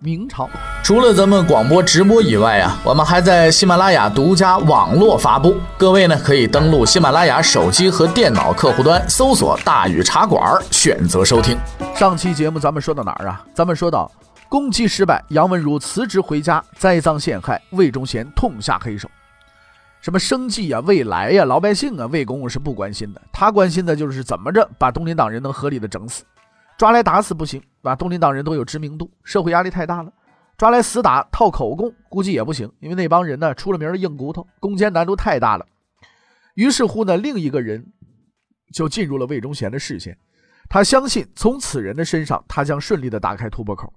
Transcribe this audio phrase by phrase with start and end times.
[0.00, 0.48] 明朝
[0.84, 5.56] 除了咱们广播直播以外啊，我们还在喜马拉雅独家网络发布。
[5.76, 10.40] 各位呢，可以登录喜马拉雅手机和电脑客户端，搜索“大禹茶馆”，
[10.70, 11.58] 选择收听。
[11.96, 13.44] 上期节目咱们说到哪儿啊？
[13.52, 14.10] 咱们说到
[14.48, 19.08] 攻击失败，杨文如辞职回家，栽赃陷害，魏忠贤痛下黑手。
[20.00, 26.22] 什么生计呀、未来呀、老百姓啊，魏公公是不关心的，他关心的就是怎么着把东林党人能合理的整死。
[26.78, 30.12] 抓来打死不行，啊，东林党人都有知名度，社会压力太大了。
[30.56, 35.66] 抓来死打套口供，估计也不行，因为那帮人呢出了名的硬骨头，攻坚难度太大了。
[36.54, 37.92] 于是乎呢，另一个人
[38.72, 40.16] 就进入了魏忠贤的视线。
[40.68, 43.92] 他相信从此人的身上，他将顺利的打开突破口。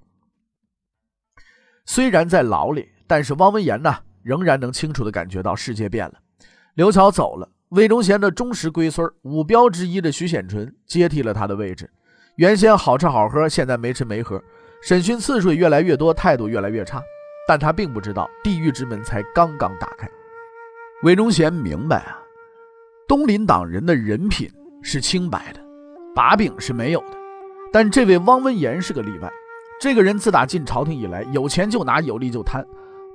[1.86, 6.20] 虽然在牢里，但是汪文言呢，仍然能清楚的感觉到世界变了。
[6.74, 11.88] 刘乔走了，魏忠贤的忠实龟孙五彪之一的徐显纯接替了他的位置。
[12.36, 14.42] 原先好吃好喝，现在没吃没喝，
[14.82, 17.02] 审讯次数越来越多，态度越来越差。
[17.48, 20.10] 但他并不知道，地狱之门才刚刚打开。
[21.04, 22.22] 魏忠贤明白啊，
[23.08, 24.50] 东林党人的人品
[24.82, 25.60] 是清白的，
[26.16, 27.18] 把柄是没有的。
[27.74, 29.30] 但这位汪文言是个例外。
[29.80, 32.66] 这个人自打进朝廷以来，有钱就拿，有利就贪，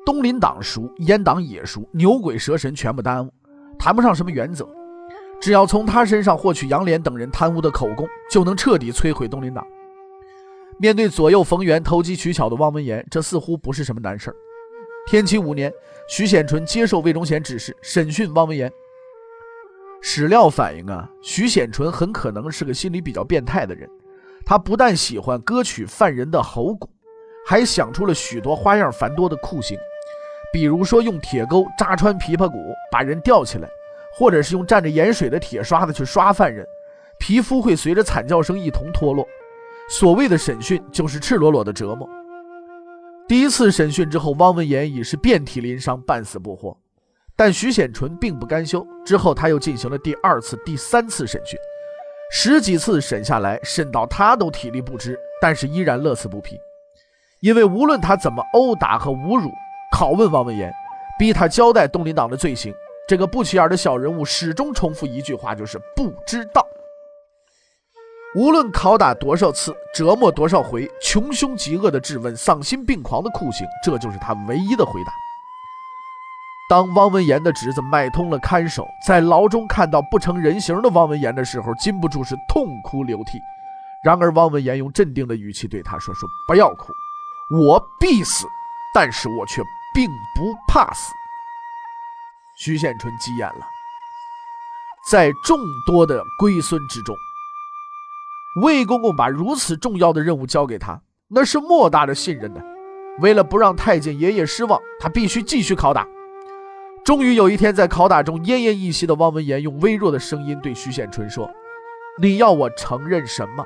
[0.04, 3.32] 东林党熟，阉党也熟，牛鬼蛇神全部耽误，
[3.78, 4.68] 谈不上什么原则。
[5.40, 9.66] 只要从他身上获取杨涟等人贪污的口供，就能彻底摧毁东林党。
[10.78, 14.36] 面对左右逢源、投机取巧的汪文言，这似乎不是什么难事儿。
[15.06, 15.72] 天启五年，
[16.08, 18.70] 徐显纯接受魏忠贤指示审讯汪文言。
[20.02, 23.88] 史料反映啊，徐显纯很可能是个心理比较变态的人。
[24.44, 26.88] 他不但喜欢割取犯人的喉骨，
[27.46, 29.78] 还想出了许多花样繁多的酷刑，
[30.52, 32.58] 比如说用铁钩扎穿琵琶骨，
[32.92, 33.68] 把人吊起来。
[34.18, 36.66] 或者是用蘸着盐水的铁刷子去刷犯人，
[37.18, 39.26] 皮肤会随着惨叫声一同脱落。
[39.88, 42.08] 所谓的审讯就是赤裸裸的折磨。
[43.28, 46.76] 第一次审讯之后，汪文言已是遍体鳞伤，半死不活。
[47.36, 51.58] 但徐显纯并不甘休，之后他又进行了第二次、第三次审讯，
[52.30, 56.56] 十几次审下来，审到他都体力不支，但是依然乐此不疲。
[57.40, 59.50] 因为无论他怎么殴打和侮辱、
[59.94, 60.72] 拷问汪文言，
[61.18, 62.74] 逼他交代东林党的罪行。
[63.08, 66.66] 这个不起眼的小人物始终重复一句话，就是不知道。
[68.34, 75.12] 无论拷打多少次，折磨多少回，穷凶极恶的质问，丧心病狂的酷刑，这就是他唯一的回答。
[76.68, 83.38] 当汪文言的侄子买通了看守，在牢中看到不成人形的汪文言的时候，禁不住是痛哭流涕。
[84.04, 86.92] 然而，汪文言用镇定的语气对他说：“说不要哭，
[87.50, 88.46] 我必死，
[88.92, 89.62] 但是我却
[89.94, 91.12] 并不怕死。”
[92.58, 93.66] 徐献春急眼了，
[95.10, 97.14] 在众多的龟孙之中，
[98.62, 102.60] 魏公公把如此重要的任务交给他，那是莫大的信任呢。
[103.20, 106.06] 为了不让太监爷爷失望，他必须继续拷打。
[107.04, 111.50] 终于有一天，在拷打中奄奄一息的汪文言用微弱的声音对徐献春说
[112.20, 113.64] ：“你要我承认什么，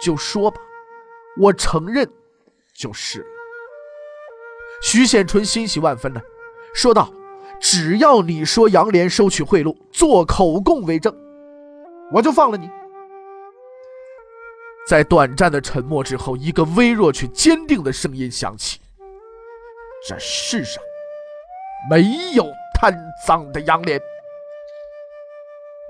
[0.00, 0.60] 就说吧，
[1.40, 2.08] 我承认
[2.74, 3.26] 就是。”
[4.82, 6.20] 徐献春欣喜万分呢，
[6.72, 7.12] 说道。
[7.60, 11.14] 只要你说杨涟收取贿赂，做口供为证，
[12.12, 12.68] 我就放了你。
[14.86, 18.80] 在短暂的沉默之后，一个微弱却坚定的声音响起
[20.06, 20.82] ：“这世上
[21.88, 22.04] 没
[22.34, 22.94] 有贪
[23.26, 23.98] 赃的杨涟。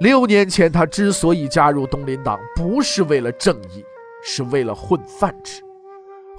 [0.00, 3.84] 六年前，他之所以加入东林党，不是为了正义，
[4.22, 5.60] 是为了混饭吃，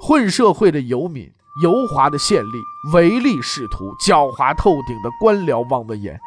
[0.00, 1.30] 混社会的游民。”
[1.62, 2.62] 油滑的县吏、
[2.92, 6.18] 唯利是图、狡猾透顶的官僚汪文言，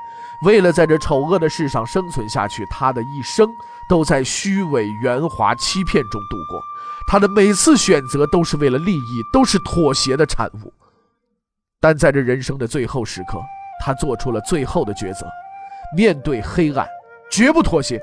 [0.46, 3.48] 为了在这丑恶的世上生存下去，他的一生
[3.90, 6.60] 都在虚伪、圆滑、欺骗中度过。
[7.08, 10.74] 他的每次选择都是为了利益，都是妥协的产物。
[11.80, 13.42] 但在这人生的最后时刻，
[13.84, 15.26] 他做出了最后的抉择：
[15.96, 16.88] 面对黑暗，
[17.32, 18.00] 绝不妥协，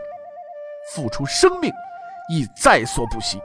[0.94, 1.70] 付出生命
[2.28, 3.38] 亦在所不惜。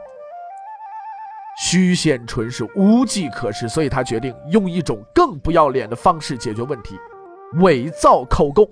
[1.58, 6.98] 徐显纯是无计可施，所以他决定用一种更不要脸的方式解决问题——
[7.60, 8.66] 伪造口供。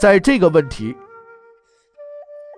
[0.00, 0.96] 在这个问题，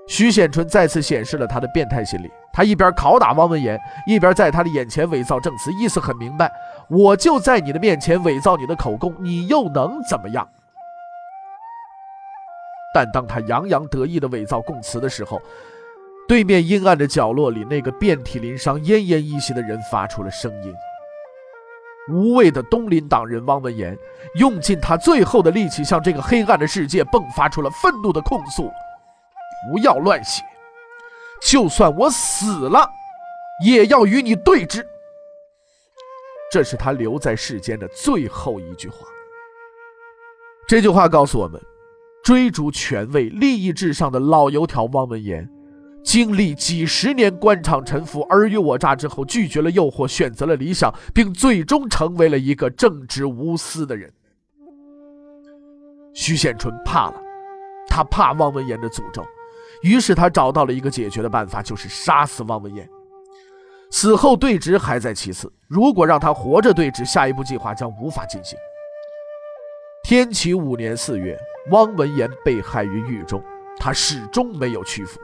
[0.08, 6.50] 徐显纯再次显示了他的变态心理，他一边拷打汪文言，一边在他的眼前伪造证词，意思很明白：
[6.88, 10.48] 我就在你的面前伪造你的口供，你又能怎么样？
[12.92, 15.40] 但当他洋洋得意地伪造供词的时候，
[16.30, 20.72] 对面阴暗的角落里，那个遍体鳞伤、奄奄一息的人发出了声音。
[22.08, 23.98] 无畏的东林党人汪文言
[24.36, 28.70] 用尽他最后的力气，向这个黑暗的世界迸发出了愤怒的控诉
[29.72, 30.44] ：“不要乱写！
[31.42, 32.88] 就算我死了，
[33.66, 34.84] 也要与你对峙。”
[36.52, 38.98] 这是他留在世间的最后一句话。
[40.68, 41.60] 这句话告诉我们：
[42.22, 45.50] 追逐权位、利益至上的老油条汪文言。
[46.02, 54.12] 经历几十年官场沉浮、尔虞我诈之后，拒绝了诱惑，选择了理想，并最终成为了一个正直无私的人。
[56.12, 57.22] 徐显春怕了，
[57.86, 59.24] 他怕汪文言的诅咒，
[59.82, 62.88] 于是他找到了一个解决的办法，就是杀死汪文言。
[63.90, 68.58] 死后对质还在其次，如果让他活着对质，下一步计划将无法进行。
[70.02, 71.38] 天启五年四月，
[71.70, 73.42] 汪文言被害于狱中，
[73.78, 75.20] 他始终没有屈服。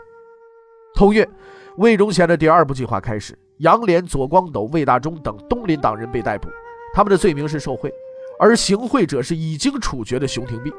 [0.96, 1.28] 同月，
[1.76, 3.38] 魏忠贤的第二步计划开始。
[3.58, 6.48] 杨涟、左光斗、魏大忠等东林党人被逮捕，
[6.94, 7.93] 他们的罪名是受贿，
[8.40, 10.72] 而行贿者是已经处决的熊廷弼。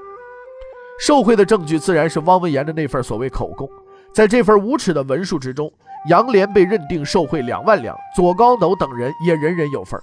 [1.00, 3.70] 受贿的证据自然是汪文言的那份所谓口供。
[4.12, 5.72] 在这份无耻的文书之中，
[6.10, 10.00] 杨涟被认定受贿两万两，左光斗等人也人人有份。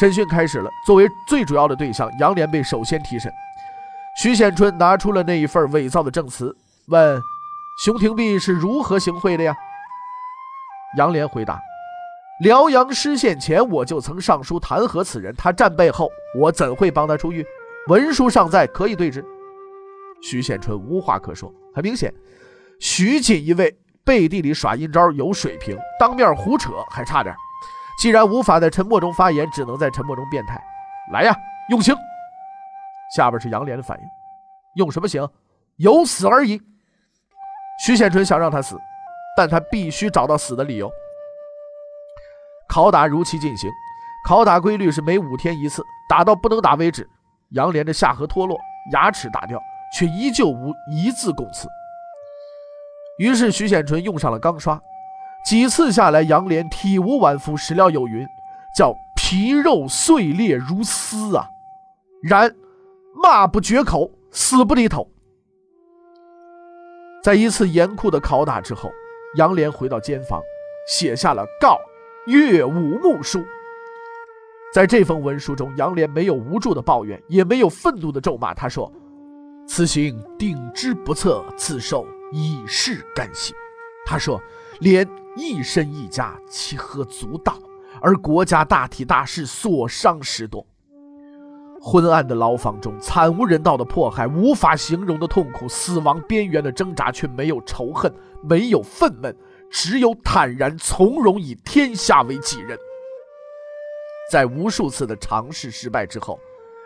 [0.00, 3.30] 审讯开始了，作为最主要的对象，杨涟被首先提审。
[4.20, 6.56] 徐显春拿出了那一份伪造的证词，
[6.88, 7.20] 问。
[7.76, 9.54] 熊廷弼是如何行贿的呀？
[10.98, 11.58] 杨涟回答
[12.44, 15.34] ：“辽阳失陷前，我就曾上书弹劾此人。
[15.36, 17.44] 他战败后，我怎会帮他出狱？
[17.88, 19.24] 文书尚在，可以对质。”
[20.22, 21.52] 徐显春无话可说。
[21.74, 22.12] 很明显，
[22.78, 27.34] 徐锦一位背地里耍阴招有水平，当面胡扯还差点。
[27.98, 30.62] 既然无法在沉默中发言，只能在沉默中变态。
[31.12, 31.34] 来呀，
[31.70, 31.96] 用刑！
[33.16, 34.04] 下边是杨涟的反应：
[34.74, 35.26] 用什么刑？
[35.76, 36.60] 有死而已。
[37.84, 38.78] 徐显纯想让他死，
[39.36, 40.88] 但他必须找到死的理由。
[42.68, 43.68] 拷打如期进行，
[44.28, 47.08] 拷打规律是每五天一次，打到不能打为止。
[47.50, 48.56] 杨连的下颌脱落，
[48.92, 49.60] 牙齿打掉，
[49.92, 51.68] 却依旧无一字供词。
[53.18, 54.80] 于是徐显纯用上了钢刷，
[55.44, 58.26] 几次下来，杨连体无完肤，史料有云
[58.78, 61.48] ：“叫皮肉碎裂如丝啊！”
[62.22, 62.54] 然
[63.22, 65.11] 骂不绝口，死不低头。
[67.22, 68.92] 在一次严酷的拷打之后，
[69.36, 70.42] 杨涟回到监房，
[70.88, 71.78] 写下了告
[72.26, 73.40] 岳武穆书。
[74.74, 78.52] 在这封文书中，杨涟没有无助的抱怨，也没有愤怒的咒骂。
[78.52, 78.92] 他说
[79.68, 83.54] ：“此行定之不测，自受以示甘心。”
[84.04, 84.42] 他说
[84.80, 87.56] ：“连一身一家，其何足道？
[88.00, 90.66] 而国家大体大事，所伤时多。”
[91.84, 99.34] 昏暗的牢房中，惨无人道的迫害，无法形容的痛苦，死亡边缘的挣扎，却没有仇恨，没有愤懑，
[99.68, 102.78] 只有坦然从容，以天下为己任。
[104.30, 106.38] 在无数次的尝试失败之后，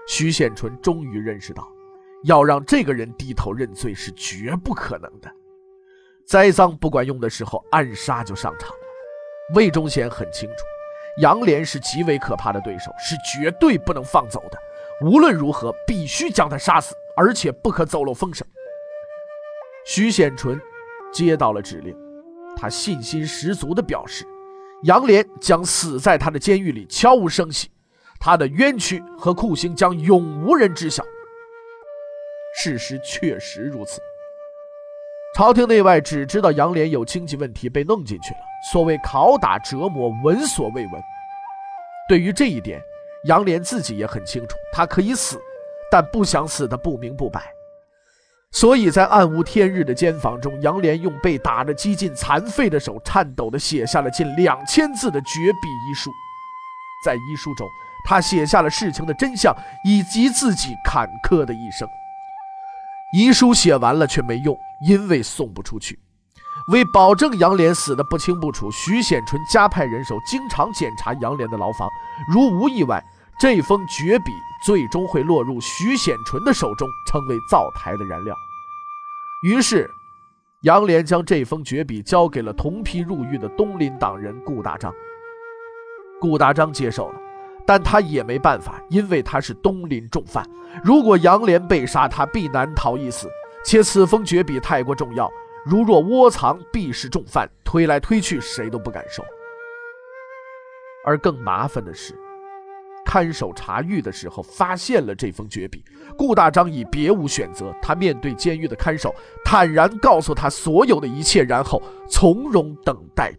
[0.08, 1.68] 徐显纯终于认识到，
[2.24, 5.30] 要让这个人低头认罪是绝不可能的。
[6.26, 8.76] 栽赃不管用的时候，暗杀就上场了。
[9.54, 10.64] 魏忠贤很清楚，
[11.20, 14.58] 杨涟是极为可怕的对手，是绝对不能放走的。
[15.02, 18.46] 无论如何，必须将他杀死，而且不可走漏风声。
[19.84, 20.58] 徐显纯
[21.12, 21.94] 接到了指令，
[22.56, 24.24] 他信心十足地表示，
[24.84, 27.70] 杨连将死在他的监狱里，悄无声息，
[28.18, 31.04] 他的冤屈和酷刑将永无人知晓。
[32.58, 34.00] 事实确实如此，
[35.34, 38.40] 朝廷内外只知道杨连有经济问题被弄进去了，
[38.72, 41.02] 所谓拷打折磨，闻所未闻。
[42.08, 42.80] 对于这一点。
[43.26, 45.40] 杨莲自己也很清楚，他可以死，
[45.90, 47.52] 但不想死的不明不白。
[48.52, 56.10] 所以在暗无天日的监房中，杨莲用被打得几近残废的手，颤抖地写下了近两千字的绝笔遗书。
[57.04, 57.68] 在遗书中，
[58.08, 59.54] 他写下了事情的真相
[59.84, 61.86] 以及自己坎坷的一生。
[63.12, 64.56] 遗书写完了却没用，
[64.88, 65.98] 因为送不出去。
[66.72, 71.88] 为保证杨莲死的不清不楚，徐显纯加派人手，经常检查杨莲的牢房，
[72.32, 73.04] 如无意外。
[73.38, 74.32] 这封绝笔
[74.64, 78.34] 最终会落入徐显纯的手中，成为灶台的燃料。
[79.42, 79.90] 于是，
[80.62, 84.92] 杨连将这封绝笔交给了同批入狱的东林党人顾大章。
[86.18, 87.20] 顾大章接受了，
[87.66, 90.48] 但他也没办法，因为他是东林重犯。
[90.82, 93.28] 如果杨连被杀，他必难逃一死。
[93.66, 95.30] 且此封绝笔太过重要，
[95.66, 99.22] 如若窝藏，必是重犯，推来推去，谁都不敢收。
[101.04, 102.14] 而更麻烦的是，
[103.06, 105.84] 看守查狱的时候发现了这封绝笔，
[106.18, 113.32] 顾大章已别无选择，他面对监狱的看守，坦然告诉他所有的一切，然后从容等待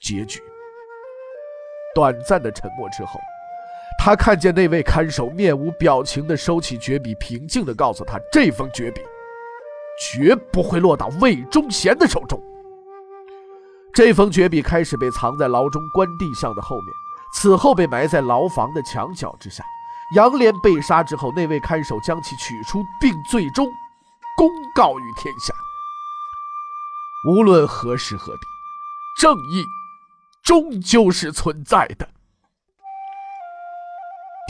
[0.00, 0.40] 结局。
[1.94, 3.18] 短暂的沉默之后，
[3.98, 9.00] 他看见那位看守面无表情地收起绝笔，平静地告诉他：“这封绝笔
[10.12, 12.40] 绝不会落到魏忠贤的手中。”
[13.92, 16.86] 这封绝笔开始被藏在牢中关帝像的后面，
[17.34, 19.64] 此后被埋在牢房的墙角之下。
[20.14, 23.66] 杨连被杀之后，那位看守将其取出，并最终
[24.36, 25.52] 公告于天下。
[27.28, 28.40] 无论何时何地，
[29.20, 29.64] 正义。
[30.44, 32.08] 终究是存在的。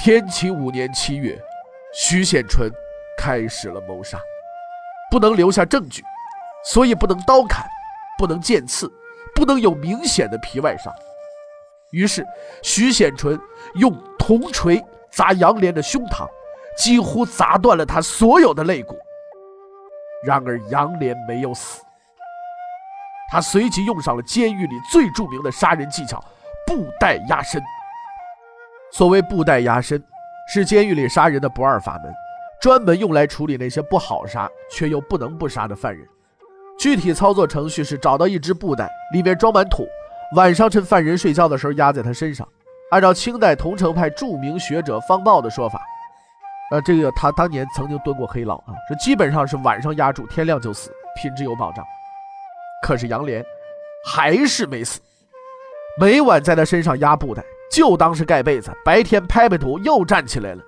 [0.00, 1.36] 天启五年七月，
[1.92, 2.70] 徐显纯
[3.18, 4.16] 开始了谋杀，
[5.10, 6.04] 不能留下证据，
[6.72, 7.66] 所以不能刀砍，
[8.16, 8.88] 不能剑刺，
[9.34, 10.94] 不能有明显的皮外伤。
[11.90, 12.26] 于是，
[12.62, 13.38] 徐显纯
[13.76, 16.28] 用铜锤砸杨连的胸膛，
[16.76, 18.96] 几乎砸断了他所有的肋骨。
[20.24, 21.82] 然而，杨连没有死。
[23.30, 26.22] 他随即用上了监狱里最著名的杀人技巧——
[26.66, 27.62] 布袋压身。
[28.90, 30.02] 所谓布袋压身，
[30.52, 32.12] 是监狱里杀人的不二法门，
[32.60, 36.06] 专门用来处理那些不好杀却又不能不杀的犯人。
[36.78, 39.86] 具体操作程序是：找到一只布袋，里面装满土，
[40.36, 42.46] 晚上趁犯人睡觉的时候压在他身上。
[42.90, 45.82] 按照清代桐城派著名学者方茂的说法，
[46.70, 51.84] 呃，这个他当年曾经蹲过黑牢啊，这基本上是晚上压住，天亮就死，品质有保障。
[52.82, 53.44] 可是杨莲
[54.06, 55.00] 还是没死，
[56.00, 58.70] 每晚在他身上压布袋，就当是盖被子。
[58.82, 60.62] 白天拍拍土，又站起来了。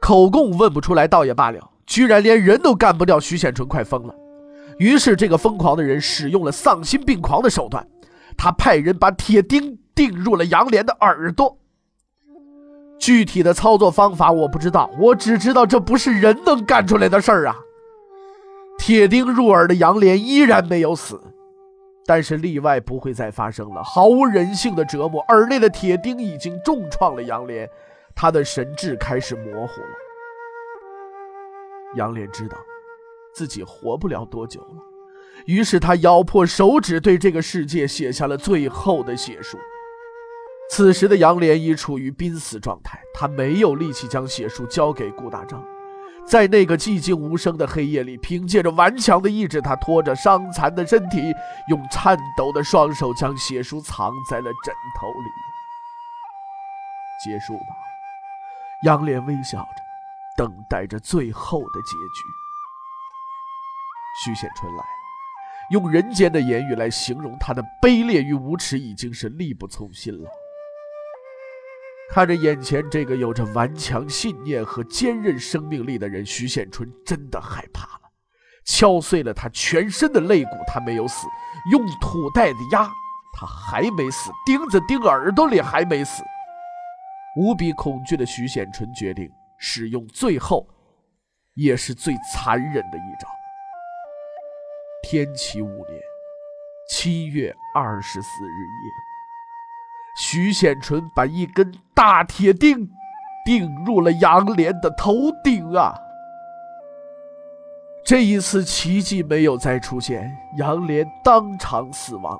[0.00, 3.20] 口供问不出来，倒也罢了，居然连人都干不掉。
[3.20, 4.14] 徐显纯快疯了，
[4.78, 7.86] 于是这个疯狂的人使用了丧心病狂的手段，
[8.42, 11.58] 他派人把铁钉钉入了杨连的耳朵。
[12.98, 17.56] 具体的操作方法我不知道，我只知道这不是人能干出来的事儿啊。
[18.78, 21.20] 铁钉入耳的杨连依然没有死，
[22.06, 23.84] 但是例外不会再发生了。
[23.84, 27.68] 毫无人性的折磨，耳内的铁钉已经重创了杨连，
[28.14, 29.96] 他的神智开始模糊了。
[31.96, 32.56] 杨连知道
[33.34, 34.82] 自己活不了多久了，
[35.46, 39.58] 于是他咬破手指，对这个世界写下了最后的血书。
[40.70, 45.62] 此时的杨涟已处于濒死状态，他没有力气将血书交给顾大章。
[46.26, 51.34] 在那个寂静无声的黑夜里，凭借着顽强的意志，他拖着伤残的身体，
[51.68, 55.28] 用颤抖的双手将血书藏在了枕头里。
[57.24, 57.74] 结束吧，
[58.84, 59.82] 杨莲微笑着，
[60.36, 62.22] 等待着最后的结局。
[64.24, 64.84] 徐显春来，
[65.70, 70.28] 用人间的言语来形容他的卑劣与无耻，已经是力不从心了。
[72.12, 78.10] 看着眼前这个有着顽强信念和坚韧生命力的人，徐显春真的害怕了。
[78.64, 81.26] 敲碎了他全身的肋骨，他没有死；
[81.70, 82.90] 用土袋子压，
[83.32, 86.22] 他还没死；钉子钉耳朵里，还没死。
[87.36, 90.68] 无比恐惧的徐显春决定使用最后，
[91.54, 93.28] 也是最残忍的一招。
[95.10, 96.00] 天启五年
[96.88, 98.92] 七月二十四日夜。
[100.16, 102.88] 徐显纯把一根大铁钉
[103.44, 105.92] 钉入了杨莲的头顶啊！
[108.04, 112.38] 这一次奇迹没有再出现，杨莲当场死亡，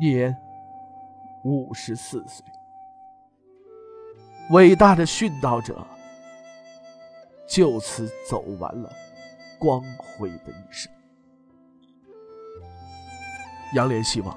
[0.00, 0.36] 年
[1.44, 2.44] 五十四岁。
[4.50, 5.86] 伟大的殉道者
[7.48, 8.90] 就此走完了
[9.60, 10.90] 光辉的一生。
[13.74, 14.36] 杨连希望。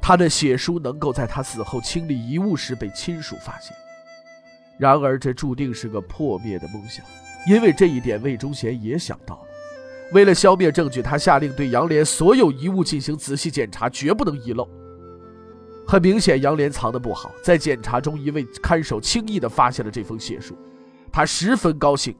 [0.00, 3.74] 他的血书能够在他死后清理遗物时被亲属发现，
[4.76, 7.04] 然而这注定是个破灭的梦想，
[7.46, 9.48] 因为这一点魏忠贤也想到了。
[10.12, 14.68] 为了消灭证据，他下令对杨连所有遗物进行仔细检查，绝不能遗漏。
[15.86, 20.54] 很明显，杨连藏的不好，在检查中，一位看守轻易地发现了这封血书，
[21.10, 22.14] 他十分高兴，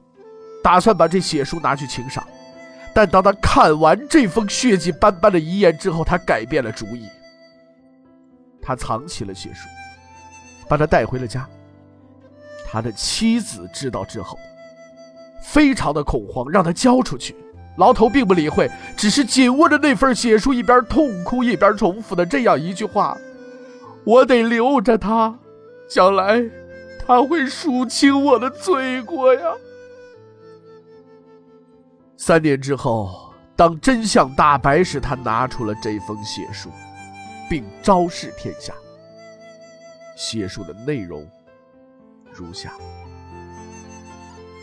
[0.63, 2.25] 打算把这血书拿去请赏。
[2.95, 7.09] 但当他看完这封血迹斑斑的遗言之后，他改变了主意。
[8.61, 9.67] 他藏起了血书，
[10.69, 11.45] 把他带回了家。
[12.65, 14.39] 他的妻子知道之后，
[15.43, 17.35] 非常的恐慌，让他交出去。
[17.75, 23.17] 牢头并不理会，只是紧握着那份血书，一边痛哭一边重复的这样一句话
[24.07, 25.37] ：“我得留着他，
[25.89, 26.41] 将来
[27.05, 29.41] 他会赎清我的罪过呀。”
[32.17, 36.69] 三年之后，当真相大白时，他拿出了这封血书，
[37.49, 38.73] 并昭示天下。
[40.15, 41.27] 血书的内容
[42.31, 42.71] 如下：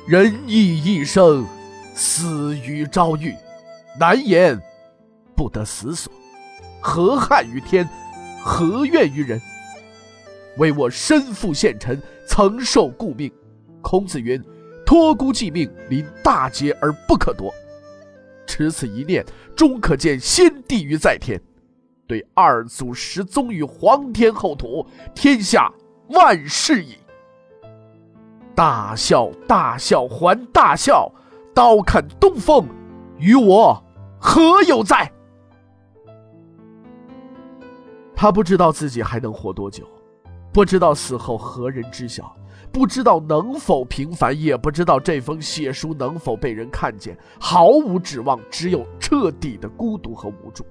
[0.06, 1.46] 人亦一生，
[1.94, 3.34] 死于朝狱，
[3.98, 4.58] 难言
[5.36, 6.12] 不得死所。
[6.80, 7.88] 何憾于天？
[8.42, 9.40] 何怨于人？
[10.56, 13.32] 为我身负县臣，曾受故命。
[13.82, 14.42] 孔子云
[14.84, 17.52] ：“托孤寄命，临大节而不可夺。”
[18.46, 19.24] 持此一念，
[19.56, 21.40] 终可见先帝于在天。
[22.06, 25.72] 对二祖失踪于皇天后土，天下
[26.08, 26.96] 万事矣。
[28.54, 31.10] 大笑，大笑，还大笑！
[31.54, 32.66] 刀砍东风，
[33.18, 33.82] 与我
[34.20, 35.10] 何有哉？
[38.14, 39.86] 他不知道自己还能活多久，
[40.52, 42.36] 不知道死后何人知晓，
[42.72, 50.64] 不知道能否平凡，也不知道这封血书能否被人看见，毫无指望，只有彻底的孤独和无助。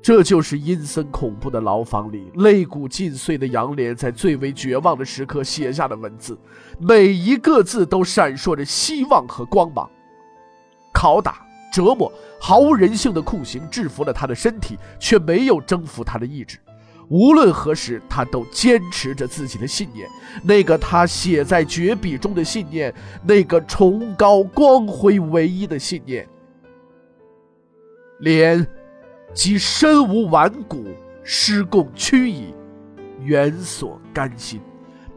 [0.00, 6.38] 这就是阴森恐怖的牢房里，肋骨尽碎的杨莲在最为绝望的时刻写下的文字，
[6.78, 9.90] 每一个字都闪烁着希望和光芒。
[10.94, 11.44] 拷打。
[11.72, 16.58] 折磨毫无人性的酷刑制服了他的身体，却没有征服他的意志。
[17.08, 20.08] 无论何时，他都坚持着自己的信念，
[20.42, 22.92] 那个他写在绝笔中的信念，
[23.24, 26.26] 那个崇高、光辉、唯一的信念。
[28.18, 28.66] 连
[29.32, 30.84] 即身无完骨，
[31.22, 32.54] 失共屈矣，
[33.22, 34.60] 原所甘心。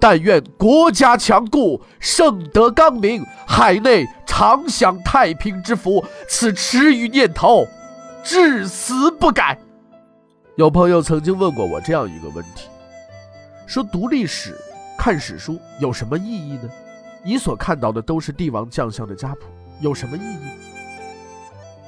[0.01, 6.05] 但愿国家强固，圣德刚明，海内常享太平之福。
[6.27, 7.67] 此痴愚念头，
[8.23, 9.57] 至死不改。
[10.59, 12.67] 有朋友曾经问过我这样一个问题：
[13.65, 14.53] 说读历史、
[14.97, 16.69] 看史书有什么意义呢？
[17.23, 19.45] 你所看到的都是帝王将相的家谱，
[19.79, 20.49] 有什么意义？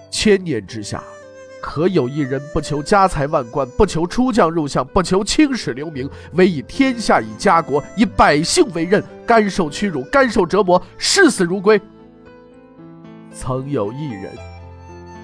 [0.10, 1.04] 千年之下。
[1.62, 11.80] 可有一人不求家财万贯，不求出将入相，不求青史留名，唯以天下、以家国、以百姓为任，甘受屈辱，甘受折磨，视死如归。
[13.34, 14.32] 曾有一人，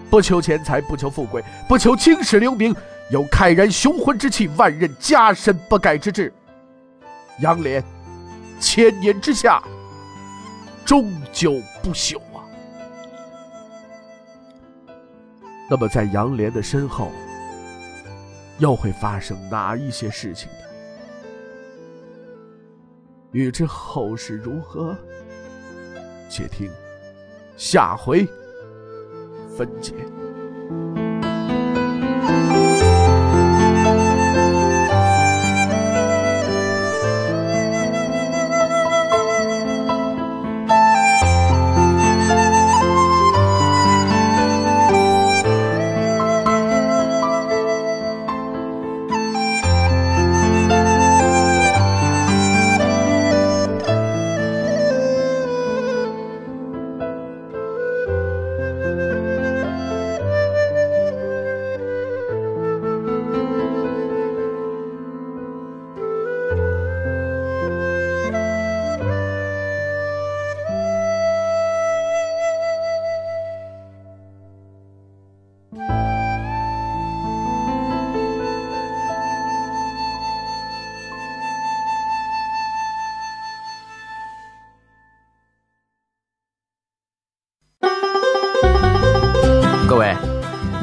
[0.09, 2.75] 不求钱财，不求富贵，不求青史留名，
[3.09, 6.33] 有慨然雄浑之气，万仞加身不改之志。
[7.39, 7.81] 杨涟，
[8.59, 9.63] 千年之下，
[10.83, 12.43] 终究不朽啊。
[15.69, 17.11] 那么，在杨莲的身后，
[18.57, 20.57] 又会发生哪一些事情呢？
[23.31, 24.97] 欲知后事如何，
[26.29, 26.69] 且听
[27.55, 28.27] 下回
[29.57, 29.93] 分解。